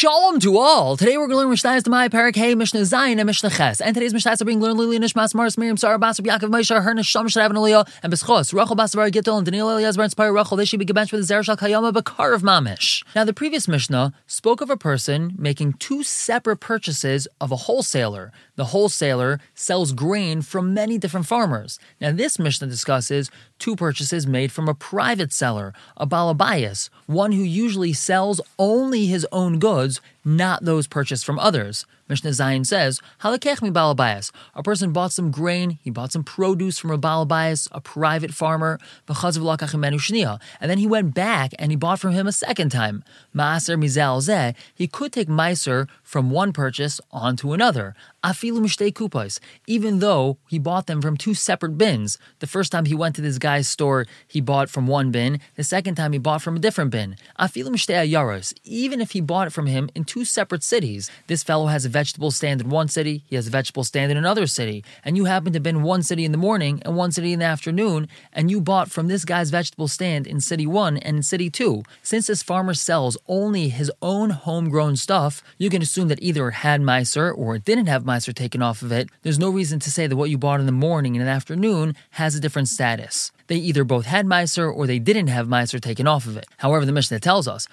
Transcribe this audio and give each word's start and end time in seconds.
Shalom 0.00 0.40
to 0.40 0.56
all. 0.56 0.96
Today 0.96 1.18
we're 1.18 1.26
going 1.26 1.36
to 1.36 1.36
learn 1.40 1.50
Mishnah 1.50 1.82
Demai 1.82 2.08
parak 2.08 2.34
Hey 2.34 2.54
Mishnah 2.54 2.80
Zayin 2.80 3.18
and 3.18 3.26
Mishnah 3.26 3.50
Ches. 3.50 3.82
And 3.82 3.92
today's 3.94 4.14
Mishnah 4.14 4.34
are 4.40 4.44
being 4.46 4.58
learned 4.58 4.78
Lili 4.78 4.98
Nishmas 4.98 5.34
Mars 5.34 5.58
Miriam 5.58 5.76
Sarah 5.76 5.98
Basar 5.98 6.24
Yaakov 6.24 6.48
Moshe 6.48 6.82
Her 6.82 6.94
Nisham 6.94 7.26
Shadav 7.26 7.50
and 7.50 7.58
Aliyah 7.58 7.86
and 8.02 8.10
Beschos 8.10 8.54
Rachel 8.54 8.76
Basar 8.76 9.10
Gittel 9.10 9.36
and 9.36 9.44
Daniel 9.44 9.70
Elias 9.70 9.98
Bar 9.98 10.04
Inspire 10.04 10.32
Rachel. 10.32 10.56
They 10.56 10.64
should 10.64 10.78
be 10.78 10.86
gebenched 10.86 11.12
with 11.12 11.28
the 11.28 11.34
Zerashal 11.34 11.58
Kayama 11.58 11.92
Bakar 11.92 12.32
of 12.32 12.40
Mamish. 12.40 13.04
Now 13.14 13.24
the 13.24 13.34
previous 13.34 13.68
Mishnah 13.68 14.14
spoke 14.26 14.62
of 14.62 14.70
a 14.70 14.76
person 14.78 15.34
making 15.36 15.74
two 15.74 16.02
separate 16.02 16.60
purchases 16.60 17.28
of 17.38 17.52
a 17.52 17.56
wholesaler. 17.56 18.32
The 18.56 18.66
wholesaler 18.66 19.38
sells 19.54 19.92
grain 19.92 20.40
from 20.40 20.72
many 20.72 20.96
different 20.96 21.26
farmers. 21.26 21.78
Now 22.00 22.12
this 22.12 22.38
Mishnah 22.38 22.68
discusses 22.68 23.30
two 23.58 23.76
purchases 23.76 24.26
made 24.26 24.50
from 24.50 24.68
a 24.68 24.74
private 24.74 25.32
seller, 25.32 25.72
a 25.96 26.06
balabayas, 26.06 26.88
one 27.06 27.32
who 27.32 27.42
usually 27.42 27.92
sells 27.92 28.40
only 28.58 29.04
his 29.06 29.26
own 29.32 29.58
goods, 29.58 29.89
not 30.24 30.64
those 30.64 30.86
purchased 30.86 31.24
from 31.24 31.38
others. 31.38 31.86
Mishnah 32.10 32.30
Zayin 32.30 32.66
says, 32.66 33.00
Halakech 33.22 33.62
mi 33.62 33.70
balabayas. 33.70 34.32
A 34.54 34.64
person 34.64 34.92
bought 34.92 35.12
some 35.12 35.30
grain, 35.30 35.78
he 35.80 35.90
bought 35.90 36.10
some 36.10 36.24
produce 36.24 36.76
from 36.78 36.90
a 36.90 36.98
balabayas, 36.98 37.68
a 37.70 37.80
private 37.80 38.34
farmer, 38.34 38.80
and 39.08 40.70
then 40.70 40.78
he 40.78 40.86
went 40.88 41.14
back 41.14 41.52
and 41.56 41.70
he 41.70 41.76
bought 41.76 42.00
from 42.00 42.12
him 42.12 42.26
a 42.26 42.32
second 42.32 42.70
time. 42.70 43.04
Maaser 43.34 43.78
mizal 43.78 44.18
zeh, 44.18 44.56
he 44.74 44.88
could 44.88 45.12
take 45.12 45.28
meiser 45.28 45.88
from 46.02 46.30
one 46.30 46.52
purchase 46.52 47.00
onto 47.12 47.52
another. 47.52 47.94
Afilu 48.24 48.60
kupas, 48.92 49.38
even 49.66 50.00
though 50.00 50.36
he 50.48 50.58
bought 50.58 50.86
them 50.86 51.00
from 51.00 51.16
two 51.16 51.32
separate 51.32 51.78
bins. 51.78 52.18
The 52.40 52.46
first 52.46 52.72
time 52.72 52.84
he 52.84 52.94
went 52.94 53.14
to 53.16 53.22
this 53.22 53.38
guy's 53.38 53.68
store, 53.68 54.06
he 54.26 54.40
bought 54.40 54.68
from 54.68 54.86
one 54.86 55.10
bin. 55.10 55.40
The 55.54 55.64
second 55.64 55.94
time 55.94 56.12
he 56.12 56.18
bought 56.18 56.42
from 56.42 56.56
a 56.56 56.58
different 56.58 56.90
bin. 56.90 57.16
Afilu 57.38 57.68
mishtei 57.68 58.04
ayaros, 58.04 58.52
even 58.64 59.00
if 59.00 59.12
he 59.12 59.20
bought 59.20 59.46
it 59.46 59.52
from 59.52 59.66
him 59.66 59.88
in 59.94 60.04
two 60.04 60.24
separate 60.24 60.62
cities. 60.62 61.10
This 61.28 61.42
fellow 61.42 61.66
has 61.66 61.84
a 61.84 61.88
vegetable 62.00 62.30
stand 62.30 62.62
in 62.62 62.70
one 62.70 62.88
city, 62.88 63.24
he 63.26 63.36
has 63.36 63.46
a 63.46 63.50
vegetable 63.50 63.84
stand 63.84 64.10
in 64.10 64.16
another 64.16 64.46
city, 64.46 64.82
and 65.04 65.18
you 65.18 65.26
happen 65.26 65.52
to 65.52 65.56
have 65.56 65.62
been 65.62 65.82
one 65.82 66.02
city 66.02 66.24
in 66.24 66.32
the 66.32 66.38
morning 66.48 66.80
and 66.82 66.96
one 66.96 67.12
city 67.12 67.34
in 67.34 67.40
the 67.40 67.44
afternoon, 67.44 68.08
and 68.32 68.50
you 68.50 68.58
bought 68.58 68.90
from 68.90 69.06
this 69.08 69.26
guy's 69.26 69.50
vegetable 69.50 69.86
stand 69.86 70.26
in 70.26 70.40
city 70.40 70.66
one 70.66 70.96
and 70.96 71.16
in 71.18 71.22
city 71.22 71.50
two. 71.50 71.82
Since 72.02 72.26
this 72.28 72.42
farmer 72.42 72.72
sells 72.72 73.18
only 73.28 73.68
his 73.68 73.92
own 74.00 74.30
homegrown 74.30 74.96
stuff, 74.96 75.42
you 75.58 75.68
can 75.68 75.82
assume 75.82 76.08
that 76.08 76.22
either 76.22 76.48
it 76.48 76.54
had 76.54 76.80
miser 76.80 77.30
or 77.30 77.54
it 77.54 77.66
didn't 77.66 77.92
have 77.92 78.06
miser 78.06 78.32
taken 78.32 78.62
off 78.62 78.80
of 78.80 78.92
it. 78.92 79.10
There's 79.20 79.38
no 79.38 79.50
reason 79.50 79.78
to 79.80 79.90
say 79.90 80.06
that 80.06 80.16
what 80.16 80.30
you 80.30 80.38
bought 80.38 80.60
in 80.60 80.66
the 80.66 80.72
morning 80.72 81.16
and 81.16 81.20
in 81.20 81.26
the 81.26 81.32
afternoon 81.32 81.96
has 82.12 82.34
a 82.34 82.40
different 82.40 82.68
status. 82.68 83.30
They 83.50 83.56
either 83.56 83.82
both 83.82 84.06
had 84.06 84.26
miser 84.26 84.70
or 84.70 84.86
they 84.86 85.00
didn't 85.00 85.26
have 85.26 85.48
miser 85.48 85.80
taken 85.80 86.06
off 86.06 86.24
of 86.24 86.36
it. 86.36 86.46
However, 86.58 86.86
the 86.86 86.92
Mishnah 86.92 87.18
tells 87.18 87.48
us, 87.48 87.66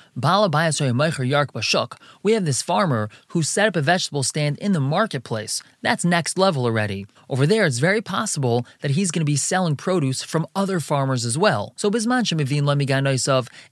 we 2.23 2.31
have 2.33 2.45
this 2.45 2.64
farmer 2.64 3.09
who 3.28 3.44
set 3.44 3.67
up 3.67 3.75
a 3.75 3.81
vegetable 3.81 4.23
stand 4.23 4.58
in 4.58 4.72
the 4.72 4.80
marketplace. 4.80 5.61
That's 5.83 6.03
next 6.03 6.39
level 6.39 6.66
already. 6.66 7.05
Over 7.30 7.45
there, 7.45 7.67
it's 7.67 7.78
very 7.78 8.02
possible 8.02 8.66
that 8.81 8.89
he's 8.92 9.11
going 9.11 9.20
to 9.20 9.25
be 9.25 9.36
selling 9.36 9.75
produce 9.75 10.23
from 10.23 10.48
other 10.55 10.80
farmers 10.80 11.23
as 11.25 11.38
well. 11.38 11.73
So 11.75 11.89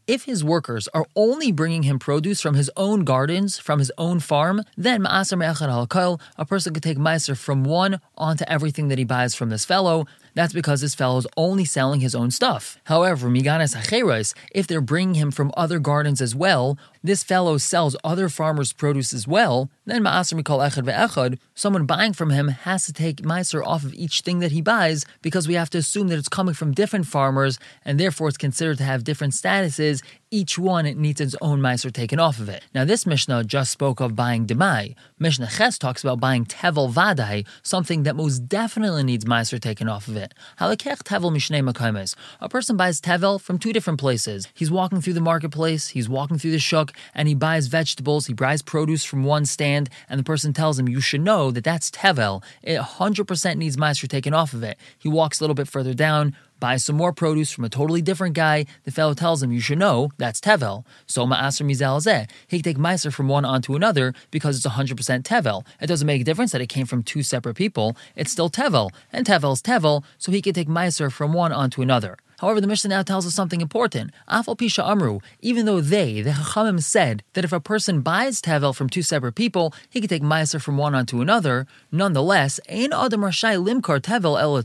if 0.08 0.26
his 0.26 0.44
workers 0.44 0.88
are 0.90 1.06
only 1.16 1.52
bringing 1.52 1.84
him 1.84 1.98
produce 1.98 2.40
from 2.40 2.54
his 2.54 2.70
own 2.78 3.04
gardens, 3.04 3.58
from 3.58 3.80
his 3.80 3.92
own 3.98 4.20
farm, 4.20 4.62
then 4.78 5.08
a 5.08 6.46
person 6.48 6.74
could 6.76 6.84
take 6.84 7.00
Meiser 7.00 7.36
from 7.36 7.64
one 7.64 8.00
onto 8.16 8.46
everything 8.48 8.90
that 8.90 9.00
he 9.00 9.06
buys 9.06 9.34
from 9.34 9.50
this 9.50 9.66
fellow. 9.66 10.06
That's 10.36 10.54
because 10.54 10.82
this 10.82 10.94
fellow 10.94 11.18
is 11.18 11.28
only 11.38 11.66
selling 11.66 12.02
his 12.02 12.14
own 12.14 12.30
stuff. 12.30 12.78
However, 12.84 13.30
Miganes 13.30 13.76
Acheres, 13.76 14.36
if 14.54 14.68
they're 14.68 14.82
bringing 14.82 15.16
him 15.16 15.32
from 15.32 15.52
other 15.56 15.80
gardens 15.80 16.22
as 16.22 16.36
well, 16.36 16.78
this 17.06 17.24
fellow 17.24 17.58
sells 17.58 17.96
other 18.04 18.30
farmers' 18.30 18.74
produce 18.74 19.14
as 19.14 19.28
well, 19.28 19.70
then 19.86 20.04
Ma'asr 20.04 20.40
Mikol 20.40 20.68
Echad 20.68 20.86
Ve'echad, 20.86 21.38
someone 21.54 21.86
buying 21.86 22.14
from 22.14 22.32
him 22.32 22.48
has 22.48 22.86
to 22.86 22.94
take 22.94 23.18
Meiser 23.18 23.66
off 23.66 23.84
of 23.84 23.94
each 23.94 24.22
thing 24.22 24.40
that 24.40 24.52
he 24.52 24.62
buys 24.62 25.06
because 25.22 25.48
we 25.48 25.54
have 25.54 25.70
to 25.70 25.78
assume 25.78 26.08
that 26.08 26.18
it's 26.18 26.30
coming 26.30 26.56
from 26.56 26.74
different 26.74 27.06
farmers 27.06 27.60
and 27.84 28.00
therefore 28.00 28.28
it's 28.28 28.38
considered 28.38 28.78
to 28.80 28.84
have 28.84 29.04
different 29.04 29.34
statuses. 29.34 30.02
Each 30.32 30.58
one 30.58 30.86
needs 30.86 31.22
its 31.22 31.36
own 31.40 31.62
Meiser 31.62 31.94
taken 31.94 32.20
off 32.20 32.40
of 32.40 32.50
it. 32.50 32.64
Now, 32.74 32.84
this 32.84 33.06
Mishnah 33.06 33.44
just 33.44 33.72
spoke 33.72 34.00
of 34.02 34.16
buying 34.16 34.48
Demai. 34.48 34.96
Mishnah 35.20 35.48
Ches 35.48 35.78
talks 35.78 36.04
about 36.04 36.20
buying 36.20 36.46
Tevel 36.46 36.92
Vadai, 36.92 37.46
something 37.62 38.04
that 38.04 38.16
most 38.16 38.40
definitely 38.50 39.04
needs 39.04 39.24
Meiser 39.24 39.62
taken 39.62 39.88
off 39.88 40.08
of 40.08 40.18
it. 40.18 40.34
Halakech 40.60 41.04
Tevel 41.04 41.32
Mishnei 41.32 41.68
Makaimes. 41.68 42.16
A 42.42 42.50
person 42.50 42.76
buys 42.76 43.00
Tevel 43.00 43.40
from 43.40 43.60
two 43.60 43.72
different 43.72 44.00
places. 44.00 44.48
He's 44.54 44.72
walking 44.72 45.00
through 45.00 45.14
the 45.14 45.22
marketplace, 45.22 45.90
he's 45.90 46.10
walking 46.10 46.38
through 46.38 46.52
the 46.52 46.60
shuk, 46.60 46.92
and 47.14 47.28
he 47.28 47.36
buys 47.36 47.68
vegetables, 47.68 48.28
he 48.28 48.34
buys 48.34 48.62
produce 48.62 49.04
from 49.04 49.24
one 49.24 49.46
stand, 49.46 49.90
and 50.10 50.20
the 50.20 50.24
person 50.24 50.54
tells 50.54 50.80
him, 50.80 50.90
You 50.90 51.02
should 51.02 51.22
know 51.22 51.52
that 51.52 51.64
that's 51.64 51.92
Tevel. 51.92 52.44
It 52.62 52.80
100% 52.80 53.56
needs 53.58 53.78
Meiser 53.78 54.08
taken 54.08 54.34
off 54.34 54.54
of 54.54 54.64
it. 54.64 54.78
He 54.98 55.10
walks 55.10 55.40
a 55.40 55.44
little 55.44 55.56
bit 55.56 55.68
further 55.68 55.94
down, 55.94 56.36
buys 56.60 56.84
some 56.84 56.96
more 56.96 57.14
produce 57.14 57.52
from 57.52 57.66
a 57.66 57.70
totally 57.70 58.02
different 58.02 58.36
guy. 58.36 58.66
The 58.84 58.92
fellow 58.92 59.14
tells 59.14 59.42
him, 59.44 59.52
You 59.52 59.60
should 59.60 59.78
know 59.78 60.12
that's 60.18 60.40
Tevel. 60.40 60.86
So 61.06 61.26
Ma'aser 61.26 61.66
Mizal 61.66 62.02
Zeh. 62.02 62.30
He 62.48 62.62
can 62.62 62.64
take 62.64 62.78
Meiser 62.78 63.14
from 63.14 63.28
one 63.28 63.46
onto 63.46 63.76
another 63.76 64.14
because 64.32 64.58
it's 64.58 64.76
100% 64.76 65.24
Tevel. 65.24 65.66
It 65.82 65.88
doesn't 65.88 66.08
make 66.08 66.22
a 66.22 66.26
difference 66.26 66.52
that 66.52 66.62
it 66.62 66.68
came 66.68 66.86
from 66.86 67.04
two 67.04 67.24
separate 67.24 67.56
people. 67.56 67.96
It's 68.16 68.32
still 68.32 68.50
Tevel. 68.50 68.92
And 69.12 69.26
Tevel's 69.26 69.62
Tevel, 69.62 70.04
so 70.18 70.32
he 70.32 70.42
can 70.42 70.54
take 70.54 70.68
Meiser 70.68 71.12
from 71.12 71.34
one 71.34 71.52
onto 71.52 71.82
another. 71.82 72.18
However, 72.40 72.60
the 72.60 72.68
Mishnah 72.68 72.90
now 72.90 73.04
tells 73.04 73.26
us 73.26 73.34
something 73.34 73.62
important. 73.62 74.12
Afal 74.30 74.58
Pisha 74.58 74.88
Amru, 74.88 75.20
even 75.42 75.66
though 75.66 75.82
they, 75.82 76.22
the 76.22 76.32
Chachamim, 76.32 76.82
said 76.82 77.24
that 77.34 77.46
if 77.46 77.54
a 77.54 77.60
person 77.60 78.02
buys 78.02 78.42
Tevel 78.42 78.76
from 78.76 78.90
two 78.90 79.02
separate 79.02 79.34
people, 79.34 79.74
he 79.90 80.00
can 80.00 80.10
take 80.10 80.24
Meiser 80.24 80.62
from 80.62 80.78
one 80.78 80.96
onto 80.96 81.22
another, 81.22 81.68
nonetheless, 81.92 82.60
Ein 82.70 82.94
Adam 82.94 83.22
Rashai 83.22 83.56
Limkar 83.64 84.00
Tevel 84.00 84.40
El. 84.40 84.56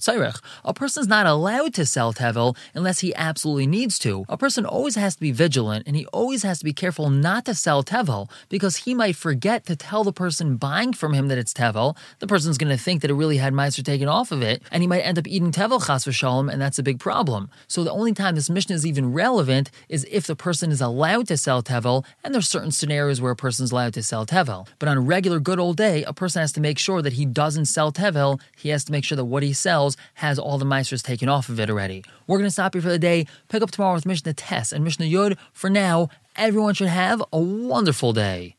A 0.65 0.75
person's 0.75 1.09
not 1.09 1.27
allowed 1.27 1.75
to 1.75 1.85
sell 1.87 2.13
Tevel 2.13 2.57
unless 2.75 3.01
he 3.01 3.15
absolutely 3.15 3.67
needs 3.67 3.99
to. 3.99 4.25
A 4.29 4.37
person 4.37 4.65
always 4.65 4.95
has 4.95 5.15
to 5.15 5.21
be 5.21 5.33
vigilant 5.33 5.85
and 5.87 5.97
he 5.97 6.07
always 6.07 6.43
has 6.43 6.59
to 6.61 6.65
be 6.65 6.73
careful 6.73 7.11
not 7.11 7.45
to 7.45 7.55
sell 7.55 7.83
Tevel 7.83 8.31
because 8.49 8.77
he 8.79 8.95
might 8.95 9.17
forget 9.17 9.67
to 9.67 9.77
tell 9.77 10.05
the 10.05 10.13
person 10.13 10.57
buying 10.57 10.93
from 10.93 11.13
him 11.15 11.29
that 11.29 11.39
it's 11.39 11.53
Tevel. 11.53 11.97
The 12.19 12.27
person's 12.27 12.59
going 12.59 12.71
to 12.77 12.83
think 12.83 13.03
that 13.03 13.11
it 13.11 13.15
really 13.15 13.39
had 13.39 13.53
Meiser 13.53 13.85
taken 13.85 14.09
off 14.09 14.33
of 14.33 14.43
it, 14.43 14.63
and 14.71 14.83
he 14.83 14.87
might 14.87 15.01
end 15.01 15.19
up 15.19 15.27
eating 15.27 15.53
Tevel 15.53 15.85
Chas 15.87 16.05
v'shalom, 16.05 16.51
and 16.53 16.61
that's 16.61 16.79
a 16.79 16.83
big 16.83 16.99
problem. 16.99 17.51
So 17.69 17.85
the 17.85 17.93
only 17.93 18.13
time 18.13 18.35
this 18.35 18.51
Mishnah 18.51 18.75
is 18.75 18.87
even 18.87 19.13
relevant 19.13 19.71
is 19.89 20.07
if 20.11 20.27
the 20.27 20.37
person 20.37 20.71
is 20.71 20.81
allowed 20.81 21.29
to 21.29 21.37
sell 21.37 21.63
tevel, 21.63 22.05
and 22.23 22.35
there's 22.35 22.49
certain 22.49 22.71
scenarios 22.71 23.21
where 23.21 23.33
a 23.33 23.37
person 23.37 23.65
is 23.65 23.73
allowed 23.73 23.95
to 23.95 24.03
sell 24.03 24.27
tevel. 24.27 24.67
But 24.79 24.89
on 24.89 24.97
a 24.97 25.01
regular 25.01 25.41
good 25.41 25.59
old 25.59 25.77
day, 25.77 26.05
a 26.05 26.13
person 26.13 26.41
has 26.41 26.53
to 26.53 26.61
make 26.61 26.79
sure 26.79 27.03
that 27.03 27.15
he 27.15 27.25
doesn't 27.25 27.67
sell 27.67 27.93
tevel. 27.93 28.41
He 28.57 28.71
has 28.71 28.85
to 28.85 28.93
make 28.93 29.05
sure 29.05 29.17
that 29.17 29.25
what 29.25 29.43
he 29.43 29.53
sells 29.53 29.97
has 30.15 30.39
all 30.39 30.59
the 30.59 30.65
meisters 30.65 31.03
taken 31.03 31.29
off 31.29 31.49
of 31.49 31.59
it 31.61 31.71
already. 31.71 32.05
We're 32.27 32.39
going 32.39 32.47
to 32.47 32.53
stop 32.53 32.75
here 32.75 32.83
for 32.83 32.89
the 32.89 32.99
day. 32.99 33.27
Pick 33.49 33.63
up 33.63 33.71
tomorrow 33.71 33.95
with 33.95 34.07
Mishnah 34.07 34.35
Tess 34.35 34.73
and 34.73 34.85
Mishnah 34.85 35.07
Yud. 35.07 35.37
For 35.53 35.71
now, 35.71 36.09
everyone 36.37 36.75
should 36.75 36.89
have 36.89 37.23
a 37.33 37.39
wonderful 37.39 38.13
day. 38.13 38.57